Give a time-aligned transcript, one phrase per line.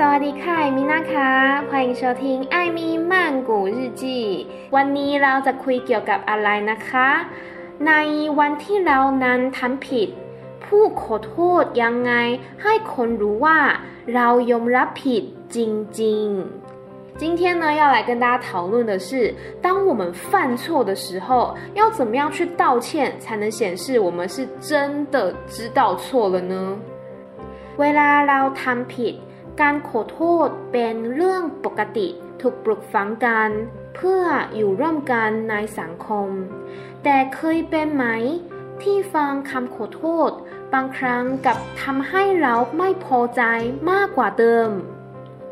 [0.08, 1.30] วัสดีค่ะมินาค่ะ
[1.68, 2.22] 欢迎收听
[2.54, 2.80] 艾咪
[3.10, 3.12] 曼
[3.48, 4.02] 谷日记
[4.74, 7.08] วันนี้เราจะคุยเกี่ยวกับอะไรนะคะ
[7.86, 7.92] ใน
[8.38, 10.08] วันที่เรานั้นทำผิด
[10.64, 12.12] พูดขอโทษยังไง
[12.62, 13.58] ให้คนรู้ว่า
[14.14, 15.22] เรายอมรับผิด
[15.56, 15.58] จ
[16.00, 26.76] ริงๆ今天呢，要来跟大家讨论的是，当我们犯错的时候，要怎么样去道歉，才能显示我们是真的知道错了呢？
[27.80, 29.14] เวลาเราทำผิด
[29.60, 32.08] การขอโทษเป็นเรื่องปกติ
[32.40, 33.50] ถูกปลูกฝังกัน
[33.96, 36.28] เพื่ออยู่ร่วมกันในสังคม
[37.04, 38.04] แต่เคยเป็นไหม
[38.82, 40.30] ที่ฟังคำขอโทษ
[40.72, 43.42] บางครั้งกับทำให้เราไม่พอใจ
[43.90, 44.70] มากกว่าเดิม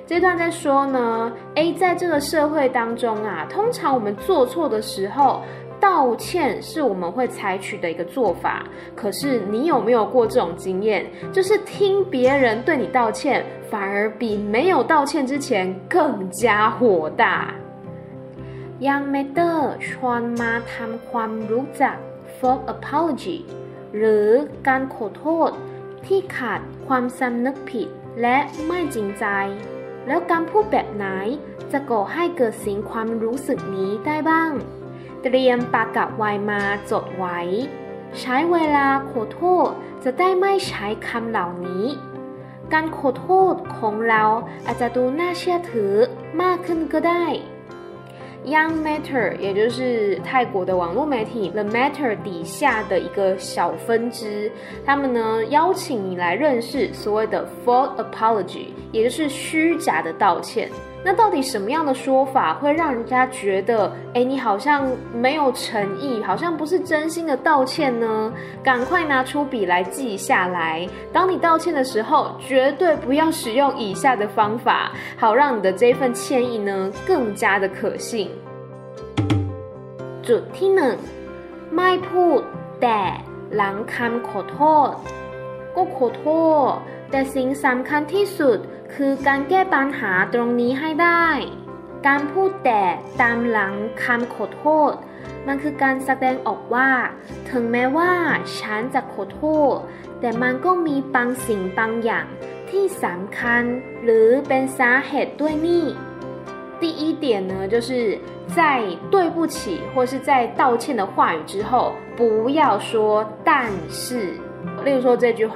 [0.08, 5.40] 这段在说呢，诶，在这个社会当中啊，通常我们做错的时候，
[5.80, 8.66] 道歉是我们会采取的一个做法。
[8.94, 15.48] 可是你有没有过这种经验，就是听别人对你道歉， 反而比没有道歉之前
[15.88, 17.24] 更加火大？
[18.88, 19.54] ยังไม่ได้
[19.88, 21.96] ชวนมาทำความรู้จัก
[22.36, 23.38] for apology
[23.96, 24.28] หรือ
[24.66, 25.50] การขอโทษ
[26.06, 27.88] ที่ขาดความสำนึกผิด
[28.22, 29.26] และไม่จริงใจ
[30.06, 31.06] แล้วการพูดแบบไหน
[31.72, 34.52] จะก่อให้เกิดสิ่งความรู้สึกนี้ได้บ้าง
[35.22, 37.40] เตรียมปากกาไว้มาจดไว้
[38.20, 39.68] ใช้เวลาขอโทษ
[40.04, 41.86] จะได้ไม่ใช้คำเหล่านี้
[42.72, 44.22] การขอโทษของเรา
[44.66, 45.92] อาจจะดูน่าเชื่อถือ
[46.42, 47.26] มากขึ้นก็ได้
[48.54, 54.52] Young Matter，也就是泰国的网络媒体 The Matter 底下的一个小分支，
[54.84, 60.68] 他们呢邀请你来认识所谓的 False Apology，也就是虚假的道歉。
[61.06, 68.32] 那到底什么样的说法会让人家觉得，哎，你好像没有诚意，好像不是真心的道歉呢？
[68.62, 70.88] 赶快拿出笔来记下来。
[71.12, 78.30] 当你道歉的时候，绝对不要使用以下的方法，好让你的这份歉意呢更加的可信。
[80.26, 80.96] จุดที่หนึ่ง
[81.76, 82.40] ไม่พูด
[82.82, 83.00] แต่
[83.56, 84.90] หลังคำขอโทษ
[85.76, 86.26] ก็ขอโท
[86.70, 86.72] ษ
[87.10, 88.58] แต่สิ่งสำคัญที่สุด
[88.94, 91.28] คือการแก้ปัญหาตรงนี้ให้ได้
[92.06, 92.82] การพูดแต่
[93.22, 93.72] ตามหลัง
[94.02, 94.92] คำขอโทษ
[95.46, 96.90] มันคือการแสดงออกว่า
[97.50, 98.12] ถึงแม้ว่า
[98.58, 99.74] ฉันจะขอโทษ
[100.20, 102.26] แต่มันก็มีบางสิ่งบางอย่าง
[102.70, 103.62] ที่สำคัญ
[104.02, 105.86] หรือเป็นสาเหตุด้วยนี่
[106.80, 107.90] 第一点呢，就是
[108.56, 108.58] 在
[109.12, 109.56] 对不起
[109.92, 110.30] 或是在
[110.60, 112.90] 道歉的话语之后，不要说
[113.48, 114.34] 但是，
[114.84, 115.54] 例如说这句话。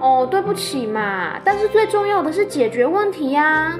[0.00, 3.78] 哦，对不起嘛，但是最重要的是解决问题呀。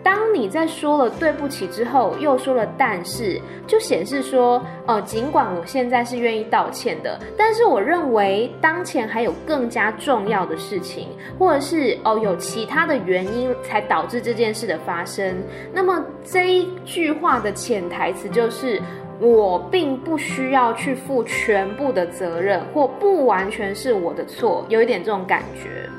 [0.00, 15.36] 当你在说了对不起之后，又说了但是，就显示说，呃，尽管我现在是愿意道歉的，但是我认为当前还有更加重要的事情，或者是哦，有其他的原因才导致这件事的发生。
[15.74, 18.80] 那么这一句话的潜台词就是。
[19.19, 21.33] 我并不需要去负全
[21.77, 25.89] 部的责任，或不完全是我的错，有一点这种感觉。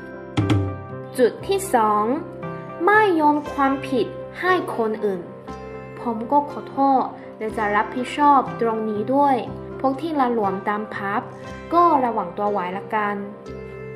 [1.17, 2.03] จุดที่สอง
[2.83, 4.07] ไม่โยนความผิด
[4.39, 5.21] ให้คนอื่น
[5.99, 7.03] ผมก็ขอโทษ
[7.39, 9.35] และจะรับผิดชอบตรงนี้ด้วย
[9.79, 11.21] พวกที่ละหลวมตามพับ
[11.73, 13.15] ก็ระวังตัวไว้ละกัน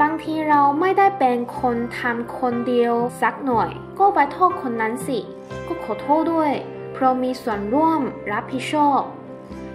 [0.01, 3.69] บางทีเราไม่ได้เป็นคนทำคนเดียวสักหน่อย
[4.00, 5.19] ก็ไปโทษคนนั้นสิ
[5.67, 6.51] ก็ขอโทษด้วย
[6.94, 8.01] เพราะมีส่วนร่วม
[8.31, 9.01] รับผิดชอบ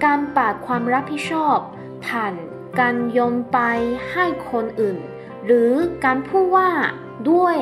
[0.05, 1.59] การปาดความรับผิดชอบ
[2.07, 2.35] ผ่าน
[2.79, 3.59] การโยนไป
[4.11, 4.99] ให้คนอื่น
[5.45, 5.73] หรือ
[6.05, 6.71] การพูดว่า
[7.31, 7.59] ด้วย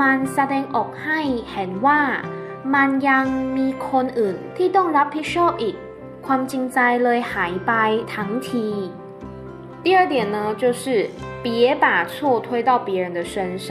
[0.00, 2.00] มันแสดงออกให้เห็นว่า
[2.74, 5.76] มันยังมีคนอื่นที่ต้องรับผิดชอบอีก
[6.26, 7.72] ความจริงใจเลยหายไป
[8.14, 8.68] ทั้งที
[9.84, 10.84] 第二点呢，就是
[11.42, 13.68] 别把错推到别人的身上。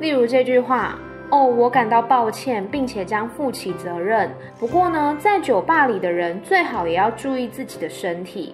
[0.00, 0.98] 例如这句话。
[1.33, 4.29] 哦，我感到抱歉，并且将负起责任。
[4.59, 8.53] 不过呢，在酒吧里的人最好也要注意自己的身体。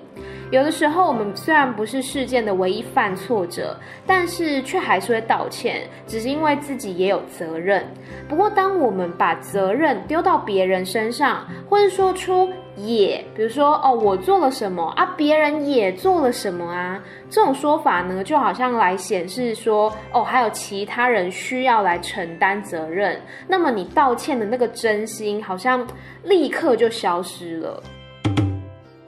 [0.49, 3.77] 有的时候，我们虽然不是事件的唯一犯错者，
[4.07, 7.85] 但是却还是会道歉，只是因为自己也有责任。
[8.29, 23.20] 不过，当我们把责任丢到别人身上，或者说出也，比如说哦，我做了什么啊，别人也做了什么啊，这种说法呢，就好像来显示说哦，还有其他人需要来承担责任。
[23.48, 25.86] 那么你道歉的那个真心，好像
[26.24, 27.82] 立刻就消失了。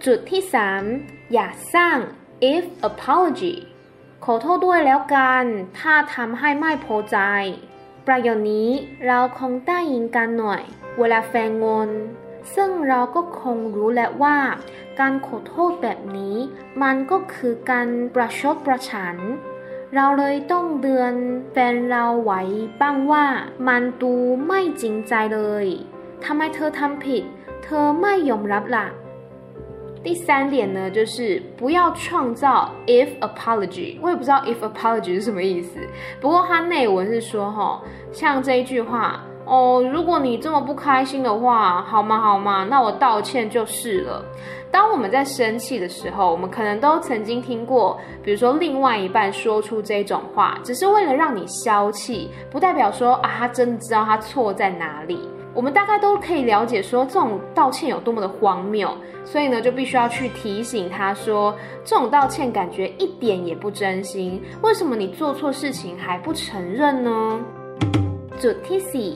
[0.04, 0.82] จุดที่สาม
[1.34, 1.98] อย่าสร้าง
[2.52, 3.56] if apology
[4.25, 5.44] ขอโทษด้วยแล้วกัน
[5.78, 7.19] ถ้าทำให้ไม่พอใจ
[8.06, 8.69] ประโยคนี้
[9.06, 10.62] เราคงได้ยินกันหน่อย
[10.98, 11.90] เวลาแฟนงอน
[12.54, 14.37] ซึ่งเราก็คงรู้แหละว่า
[15.00, 16.37] การขอโทษแบบนี้
[16.82, 19.20] มันก็คือการประชดประชัน ห
[19.94, 21.12] เราเลยต้องเตือน
[21.52, 22.40] แฟนเราไว้
[22.81, 23.25] บ้างว่า
[23.69, 24.14] มันดู
[24.46, 25.66] ไม่จริงใจเลย
[26.25, 27.22] ทำไมเธอทำผิด
[27.64, 28.87] เธอไม่ยอมรับล่ะ
[30.04, 33.98] 第三点呢，就是不要创造 if apology。
[34.00, 35.81] 我也不知道 if apology 是什么意思，
[36.20, 37.82] 不过它内文是说，哈，
[38.12, 42.19] 像这一句话， 哦，如果你这么不开心的话，好吗？
[42.19, 42.65] 好吗？
[42.69, 44.23] 那我道歉就是了。
[44.71, 55.19] 当我们在生气的时候，我们可能都曾经听过，比如说另外一半说出这种话，只是为了让你消气，不代表说啊，他真的知道他错在哪里。
[55.53, 58.89] 我们大概都可以了解说，这种道歉有多么的荒谬，
[59.25, 61.53] 所以呢，就必须要去提醒他说，
[61.83, 64.41] 这种道歉感觉一点也不真心。
[64.61, 67.41] 为什么你做错事情还不承认呢？
[68.43, 69.11] จุดที่สี่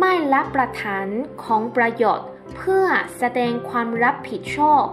[0.00, 1.06] ไม่รับประทาน
[1.44, 2.86] ของประโยชน์เพื่อ
[3.18, 4.84] แสดงความรับผิดชอบ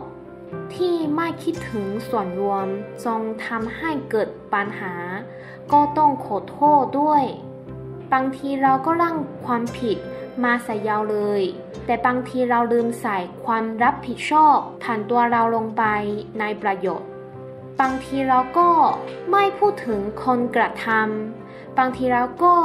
[0.75, 2.67] ที่ไม่คิดถึงส่วนรวม
[3.05, 4.95] จงทำให้เกิดปัญหา
[5.71, 7.23] ก็ต้องขอโทษด้วย
[8.13, 9.97] บางทีเราก็ร่างความผิด
[10.43, 11.41] มาใส่ยาวเลย
[11.85, 15.83] แต่บางทีเราลืมใส่ความรับผิดชอบผ่านตัวเราลงไป
[16.39, 17.09] ในประโยชน์
[17.79, 18.69] บางทีเราก็
[19.31, 21.46] ไม่พูดถึงคนกระทำ
[21.77, 22.55] บางทีเราก็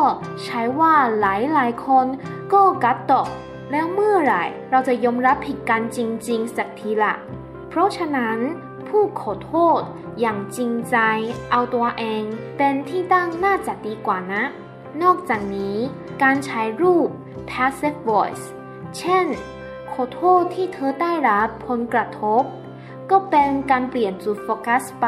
[0.44, 2.06] ใช้ว่าหลายหลายคน
[2.52, 3.28] ก็กัดตก
[3.70, 5.98] แล้วเมื่อไหร่เราจะยอมรับผิดกันจ
[6.28, 7.14] ริง ๆ สักทีละ
[7.68, 8.38] เพราะฉะนั้น
[8.88, 9.80] ผู้ขอโทษ
[10.20, 10.96] อย่างจริงใจ
[11.50, 12.22] เอาตัวเอง
[12.56, 14.42] เป็นที่ตั้งน่าจะดีกว่านะ
[15.02, 15.76] นอกจากนี้
[16.22, 17.08] การใช้รูป
[17.50, 18.44] passive voice
[18.98, 19.26] เช่น
[19.92, 22.42] ขอโทษที่เธอได้รับผลกระทบ
[23.11, 25.07] ก็เป็นการเปลี่ยนจุดโฟกัสไป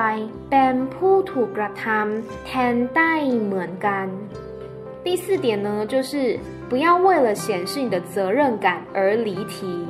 [0.51, 4.07] เป็นผู้ถูกกระทำแทนได้เหมือนกัน
[5.05, 6.37] 第四点呢，就是
[6.69, 9.85] 不要为了显示你的责任感而离题。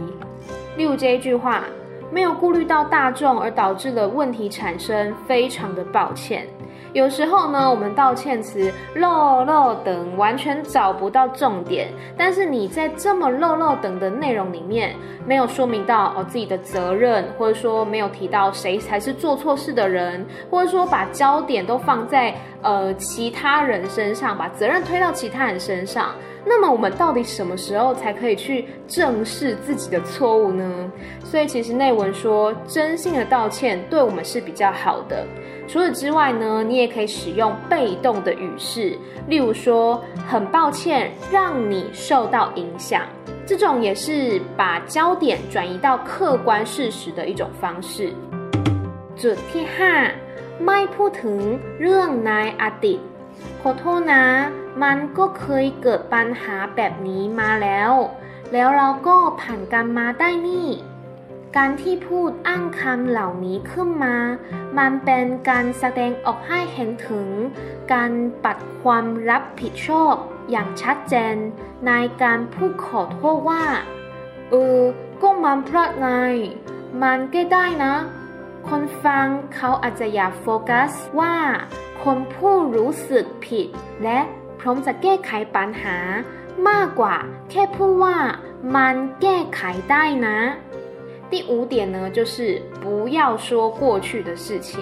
[0.77, 1.63] 例如这一句话，
[2.11, 6.47] 没有顾虑到大众而导致了问题产生，非常的抱歉。
[6.94, 14.94] 有时候呢，我们道歉词漏漏等完全找不到重点，但是你在这么漏漏等的内容里面，
[15.26, 22.32] 没有说明到哦自己的责任，或者说没有提到谁才是做错事的人，或者说把焦点都放在
[22.62, 26.14] 呃其他人身上，把责任推到其他人身上，
[26.44, 30.92] 那么我们到底什么时候才可以去正视自己的错误呢？
[31.24, 35.26] 所以其实内文说，真心的道歉对我们是比较好的。
[35.67, 38.97] 除此之外呢，你也可以使用被动的语式，
[39.27, 43.03] 例如说“很抱歉让你受到影响”，
[43.45, 48.13] 这种也是把焦点转移到客观事实的一种方式。
[49.21, 49.93] จุดที่ห้า
[50.65, 51.39] ไม่พูดถึง
[51.81, 52.31] เรื่องใน
[52.61, 52.99] อดีต
[53.61, 54.23] ขอโทษนะ
[54.83, 57.91] มันก็เคยเกิดปัญหาแบบนี้มาแล้ว
[58.53, 60.67] แล้วเราก็ผ่านกันมาได้นี่
[61.56, 64.16] การที่พูดอ้างคำเหล่านี้ขึ้นมา
[64.78, 67.28] มันเป็นการแสดงออกให้เห็นถึง
[67.92, 68.12] การ
[68.44, 70.14] ปัดความรับผิดชอบ
[70.50, 71.36] อย่างชัดเจน
[71.86, 71.92] ใน
[72.22, 73.64] การพูดขอโทษว่า
[74.50, 74.80] เออ
[75.22, 76.08] ก็มันพลาดไง
[77.02, 77.94] มันก็ได้นะ
[78.68, 81.34] คนฟังเขาอาจจะอยากโฟกัสว่า
[82.02, 83.66] คนผู้รู้สึกผิด
[84.04, 84.20] และ
[84.60, 85.98] พร้อมจะแก้ไขปัญหา
[86.68, 87.16] มากกว่า
[87.50, 88.16] แค่พูดว่า
[88.76, 90.38] มันแก้ไขได้นะ
[91.34, 94.80] 第五点呢，就是不要说过去的事情。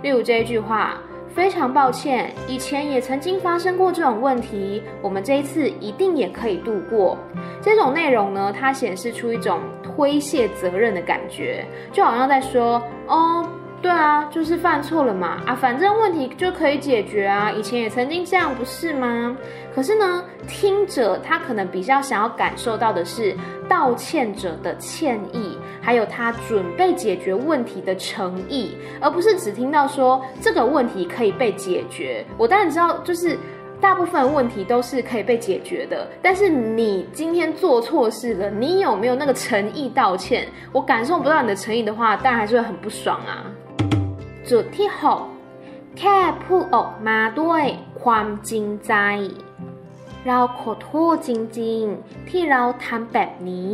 [0.00, 0.96] 例如这一句话，
[1.34, 7.18] 非常抱歉，以前也曾经发生过这种问题，我们这一次一定也可以度过。
[7.60, 13.44] 这种内容呢，它显示出一种推卸责任的感觉，就好像在说，哦。
[13.80, 19.36] 对啊，就是犯错了嘛，啊，反正问题就可以解决啊，以前也曾经这样，不是吗？
[19.72, 23.36] 可是呢，听者他可能比较想要感受到的是
[23.68, 32.26] 道歉者的歉意，还有他准备解决问题的诚意，而不是只听到说这个问题可以被解决。
[32.36, 33.38] 我当然知道，就是
[33.80, 40.48] 大部分问题都是可以被解决的，但是你今天做错事了，你有没有那个诚意道歉？
[40.72, 43.46] 我感受不到你的诚意的话，当然还是会很不爽啊。
[44.50, 45.22] จุดที่หก
[45.98, 47.64] แค่พูดออกมาด้วย
[48.02, 48.94] ความจริงใจ
[50.26, 53.70] เราขอโทษจริงๆ ที่เราทำแบบนี้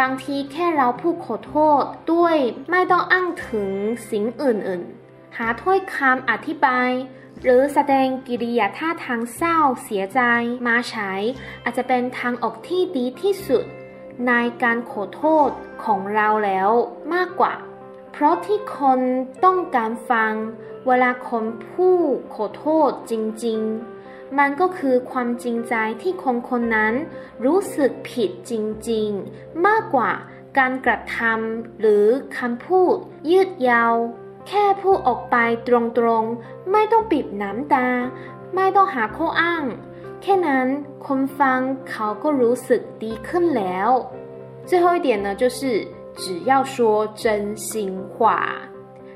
[0.00, 2.36] บางทีแค่เราพูดขอโทษด้วย
[2.70, 3.70] ไม่ต้องอ้างถึง
[4.10, 6.90] สิ่งอื่นๆ หาถ้อยคำอธิบาย
[7.42, 10.20] หรือแสดงกิริยาท่าทางเศร้าเสียใจ
[10.66, 11.12] มาใช้
[11.64, 13.64] อาจจะเป็นทางออกที่ดีที่สุด
[14.28, 15.50] ในการขอโทษ
[15.84, 16.70] ของเราแล้ว
[17.14, 17.54] มากกว่า
[18.17, 18.99] เพราะที่คน
[19.45, 20.33] ต้องการฟัง
[20.87, 23.13] เวลาคนพูดขอโทษจ
[23.45, 26.93] ริงๆ มันก็คือความจริงใจที่คนคนนั้น
[27.45, 28.53] รู้สึกผิดจ
[28.89, 30.11] ริงๆ มากกว่า
[30.57, 32.05] การกระทำหรือ
[32.37, 32.95] คำพูด
[33.31, 33.93] ยืดยาว
[34.47, 35.35] แค่พูดออกไป
[35.67, 35.69] ต
[36.05, 37.87] รงๆไม่ต้องบีบน้ำตา
[38.55, 39.63] ไม่ต้องหาข้ออ้าง
[40.21, 40.67] แค่นั้น
[41.05, 43.89] คนฟังเขาก็รู้สึกดีขึ้นแล้ว
[44.69, 45.59] 最后一点呢，就是
[46.18, 48.58] 只要说真心话。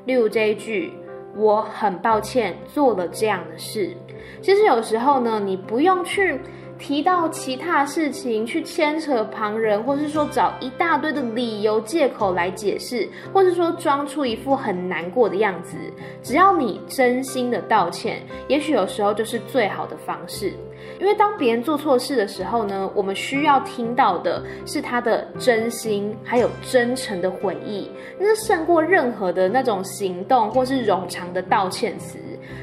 [0.06, 0.90] 例如这一句，
[1.36, 3.94] 我很抱歉做了这样的事。
[4.40, 6.40] 其实有时候呢，你不用去。
[6.78, 15.76] 提到其他事情去牵扯旁人，或是说找一大堆的理由借口来解释，或是说装出一副很难过的样子，
[16.24, 20.54] 只要你真心的道歉，也许有时候就是最好的方式。
[21.00, 32.18] 因为当别人做错事的时候呢，我们需要听到的是他的真心，还有真诚的悔意，那胜过任何的那种行动或是冗长的道歉词。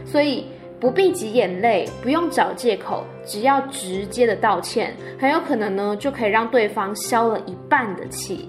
[0.06, 0.46] 所以。
[0.82, 8.48] 不必挤眼泪，不用找借口，只要直接的道歉，很有可能呢就可以让对方消了一半的气。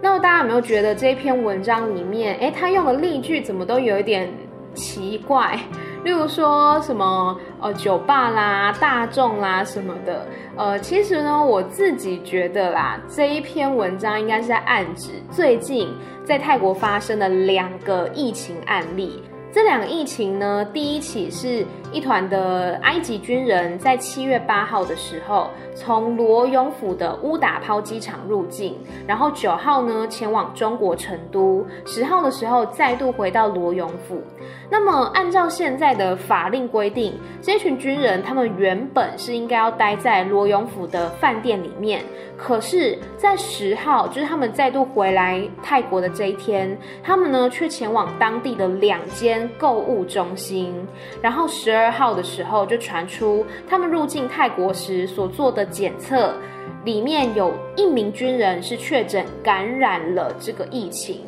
[0.00, 4.26] 那么大家有没有觉得这篇文章里面，诶，他用的例句怎么都有一点
[4.72, 5.60] 奇怪？
[6.04, 10.26] 例如说什么呃酒吧啦、大众啦什么的。
[10.56, 15.88] 呃，其实呢，我自己觉得啦，这一篇文章应该是在暗指最近
[16.24, 19.20] 在泰国发生的两个疫情案例。
[19.50, 34.20] 这两个疫情呢，第一起是一团的埃及军人在七月八号的时候，从罗永府的乌打抛机场入境，然后九号呢前往中国成都，十号的时候再度回到罗永府。
[34.68, 42.02] 那么按照现在的法令规定，这群军人他们原本是应该要待在罗永府的饭店里面，
[42.36, 49.48] 可是，在十号就是他们再度回来泰国的这一天，他们呢却前往当地的两间。
[49.58, 50.74] 购物中心，
[51.20, 56.34] 然后十二二号的时候就传出他们入境泰国时所做的检测，
[56.84, 61.20] 里面有一名军人是确诊感染了这个疫情。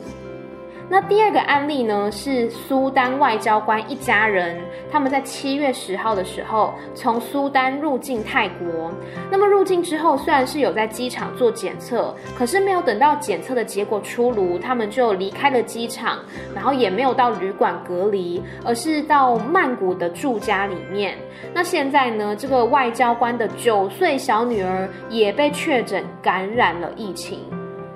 [0.89, 4.57] 那第二个案例呢，是苏丹外交官一家人，
[4.91, 8.93] 他们在七月十号的时候从苏丹入境泰国。
[9.29, 16.21] 那么入境之后，虽然是有在机场做检测，可是没有等到检测的结果出炉，他们就离开了机场，
[16.55, 21.19] 然后也没有到旅馆隔离，而是到曼谷的住家里面。
[21.53, 27.41] 那现在呢，这个外交官的九岁小女儿也被确诊感染了疫情。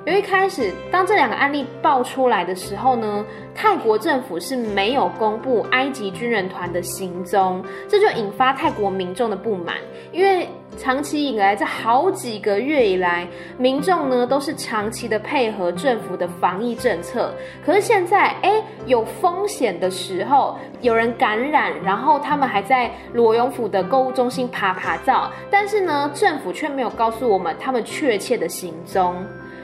[0.06, 9.76] 由一开始，当这两个案例爆出来的时候呢，泰国政府是没有公布埃及军人团的行踪，这就引发泰国民众的不满。
[10.10, 13.28] 因为长期以来，这好几个月以来，
[13.58, 17.34] 民众呢都是长期的配合政府的防疫政策。
[17.62, 18.52] 可是现在，哎，
[18.86, 29.14] 有风险的时候，有人感染，然后他们还在罗永府的购物中心爬爬照，但是呢，政府却没有告诉我们他们确切的行踪。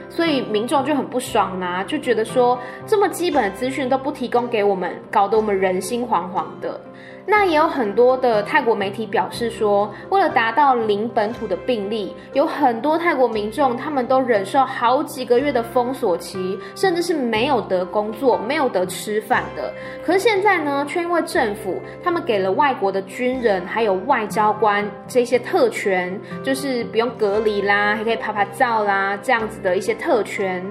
[0.09, 6.79] 所以民众就很不爽啊，就觉得说这么基本的资讯都不提供给我们，搞得我们人心惶惶的。
[7.29, 19.73] 那也有很多的泰国媒体表示说，为了达到零本土的病例，有很多泰国民众他们都忍受好几个月的封锁期，甚至是没有得工作、没有得吃饭的。
[20.05, 30.65] 可是现在呢，却因为政府他们给了外国的军人还有外交官这些特权，就是不用隔离啦，还可以拍拍照啦，这样子的一些特权。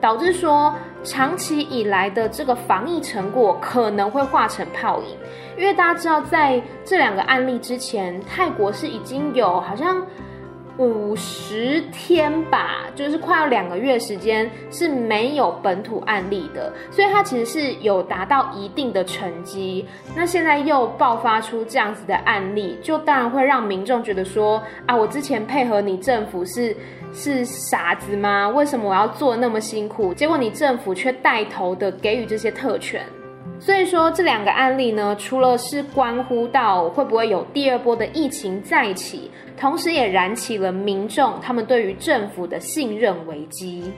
[0.00, 0.74] 导致说，
[1.04, 5.16] 长期以来的这个防疫成果可能会化成泡影，
[5.56, 10.04] 因为大家知道，在这两个案例之前，泰国是已经有好像
[10.78, 19.86] 五十天吧，就是快要两个月时间是没有本土案例的，所以它其实是有达到一定的成绩。
[20.16, 26.76] 那现在又爆发出这样子的案例，就当然会让民众觉得说，啊，我之前配合你政府是。
[27.14, 28.48] 是傻子吗？
[28.48, 30.14] 为什么我要做那么辛苦？
[30.14, 33.04] 结果你政府却带头的给予这些特权。
[33.64, 43.92] 所以说这两个案例呢，除了是关乎到会不会有第二波的疫情再起，同时也燃起了民众他们对于政府的信任危机。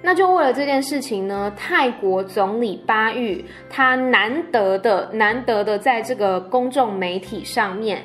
[0.00, 8.02] 那就为了这件事情呢，泰国总理巴育他难得的难得的在这个公众媒体上面。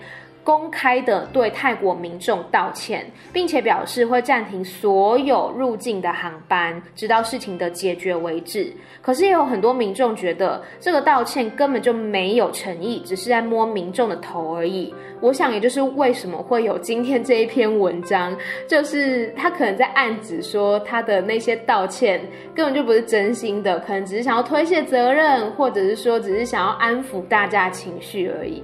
[0.47, 8.71] 公开的对泰国民众道歉，并且表示会暂停所有入境的航班，直到事情的解决为止。
[9.01, 14.95] 可是也有很多民众觉得这个道歉根本就没有诚意，只是在摸民众的头而已。
[15.19, 18.33] 我想，也就是为什么会有今天这一篇文章，
[18.69, 22.21] 就是他可能在暗指说他的那些道歉
[22.55, 28.63] 根本就不是真心的，可能只是想要推卸责任，或者是说只是想要安抚大家情绪而已。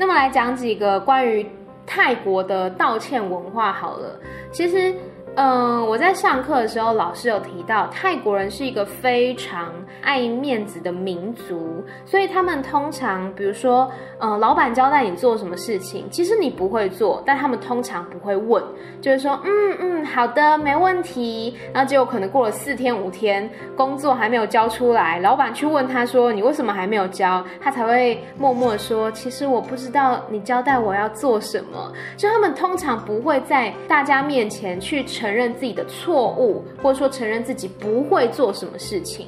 [0.00, 1.46] 那么来讲几个关于
[1.86, 4.18] 泰国的道歉文化好了。
[4.50, 4.94] 其实
[5.36, 9.72] 嗯，我在上课的时候，老师有提到，泰国人是一个非常
[10.02, 18.62] 爱面子的民族，所以他们通常，比如说，呃，老板交代你做什么事情，其实你不会做，但他们通常不会问，
[19.00, 21.56] 就是说，嗯嗯，好的，没问题。
[21.72, 27.42] 然后结果可能过了四天五天，工作还没有交出来，老板去问他说，你为什么还没有交？
[27.60, 31.92] 他才会默默的说，其实我不知道你交代我要做什么。
[32.16, 35.04] 就他们通常不会在大家面前去。
[35.20, 39.26] 承认自己的错误，或者说承认自己不会做什么事情。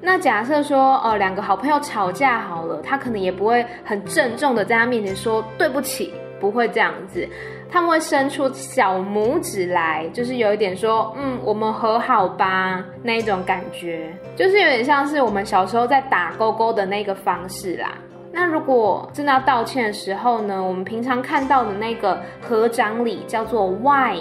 [0.00, 7.28] 那假设说，呃，两个好朋友吵架好了，他可能也不会很郑重的在他面前说对不起，不会这样子。
[7.68, 17.96] 他们会伸出小拇指来，就是有一点说，嗯，我们和好吧，那一种感觉，就是有点像是我们小时候在打勾勾的那个方式啦。
[18.32, 24.18] 那如果真的要道歉的时候呢，我们平常看到的那个合掌礼叫做 Why。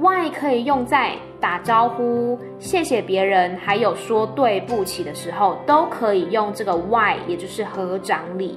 [0.00, 8.56] Why 可以用在打招呼、谢谢别人，还有说对不起的时候，都可以用这个 Why，也就是合掌礼。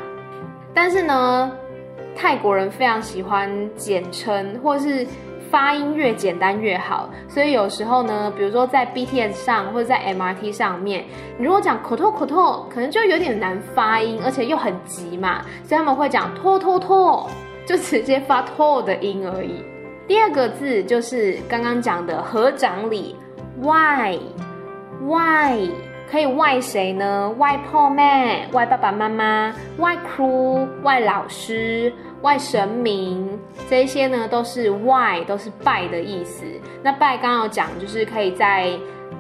[0.73, 1.53] 但是呢，
[2.17, 5.07] 泰国人非常喜欢简称，或是。
[5.51, 7.09] 发音越简单越好。
[7.29, 11.05] 所以有时候呢，比如说在 BTS 上或者在 MRT 上面，
[11.37, 17.27] 你如果讲 koto 可能就有点难发音，而且又很急嘛，所以他们会讲 to to to，
[17.67, 19.63] 就直接发 to 的音而已。
[20.07, 23.15] 第二个字就是刚刚讲的合掌礼
[23.61, 24.19] ，why
[25.03, 25.69] why。
[26.11, 27.29] 可以外谁呢？
[27.37, 36.45] 外婆妹、外爸爸妈妈、外哭、外老师、外神明这些呢，都是外，都是拜的意思。
[36.83, 38.71] 那拜刚刚有讲，就是可以在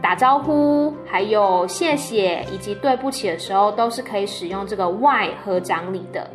[0.03, 6.29] 打招呼、还有谢谢以及对不起的时候，都是可以使用这个外合掌礼的。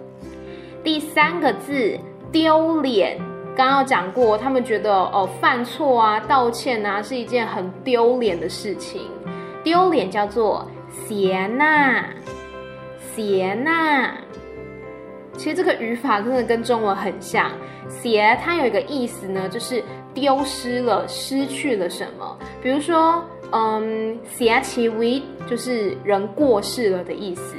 [0.83, 1.97] 第三个字
[2.31, 3.17] 丢脸，
[3.55, 9.01] 刚刚有讲过，他们觉得哦，犯错啊、道歉啊是一件很丢脸的事情。
[9.63, 12.05] 丢脸叫做谢娜，
[13.15, 14.13] 谢娜。
[15.35, 17.51] 其实这个语法真的跟中文很像，
[17.89, 22.37] 写它有一个意思呢，就是丢失了、失去了什么。
[22.61, 27.55] 比如说，嗯，邪其 we 就是人过世了的意思。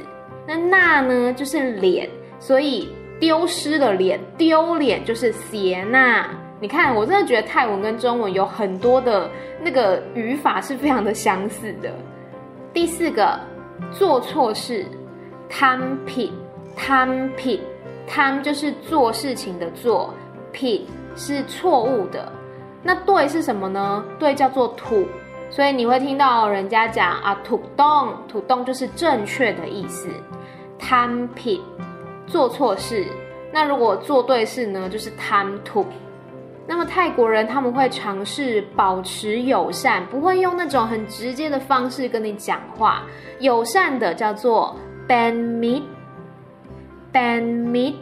[0.47, 2.09] 那那呢就是脸，
[2.39, 6.27] 所以丢失了脸，丢脸就是邪那。
[6.61, 9.29] 你看，我真的觉得泰文跟中文有很多的
[9.61, 11.91] 那个语法是非常的相似的。
[12.73, 13.37] 第四个，
[13.91, 14.85] 做错事
[15.49, 16.31] 贪品
[16.77, 17.57] ，tam p
[18.07, 20.13] Tam pit，Tam 就是做事情的做
[20.51, 20.85] 品
[21.15, 22.31] 是错误的。
[22.83, 24.05] 那对是什么呢？
[24.19, 25.05] 对叫做土，
[25.49, 30.07] 所以你会听到人家讲啊，土洞，土洞就是正确的意思。
[30.79, 31.61] Tam pit
[32.27, 33.07] 做错事，
[33.51, 35.87] 那如果做对事呢，就是 Tam tuk。
[36.67, 43.03] 那么泰国人他们会尝试保持友善，不会用那种很直接的方式跟你讲话，
[43.39, 44.75] 友善的叫做
[45.07, 45.81] ban mit。
[47.15, 47.95] Ban mit，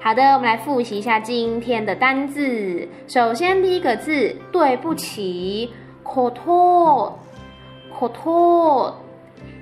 [0.00, 2.86] 好的，我们来复习一下今天的单字。
[3.08, 5.72] 首先，第一个字，对不起
[6.04, 8.92] ，koto，koto。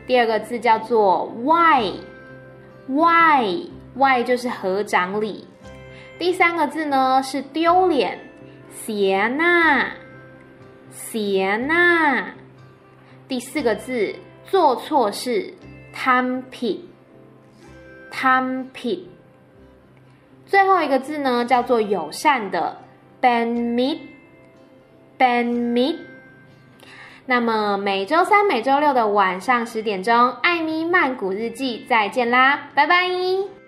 [0.08, 5.46] 第二个字叫做 why，why，why 就是合掌礼。
[6.18, 8.18] 第三个字呢是丢脸
[8.84, 9.90] siena
[10.92, 12.24] siena。
[13.28, 15.54] 第四个字做错事
[15.94, 16.80] ，tam pit。
[18.16, 19.08] 汤品
[20.46, 22.76] 最后一个字呢叫做友善的
[23.20, 25.96] b e n Me，Ben me。
[27.26, 33.63] 那么每周三、每周六的晚上十点钟，艾米曼谷日记，再见啦，拜拜。